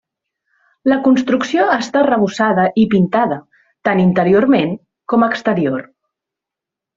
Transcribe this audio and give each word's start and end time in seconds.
La 0.91 0.95
construcció 1.07 1.65
està 1.73 2.01
arrebossada 2.03 2.63
i 2.85 2.85
pintada, 2.95 3.37
tant 3.89 4.03
interiorment 4.05 4.75
com 5.15 5.27
exterior. 5.29 5.87